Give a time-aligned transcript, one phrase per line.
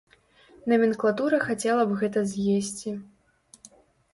[0.71, 2.95] Наменклатура хацела б гэта з'есці.